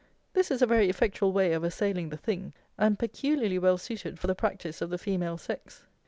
[0.33, 4.25] This is a very effectual way of assailing the THING, and peculiarly well suited for
[4.25, 5.83] the practice of the female sex.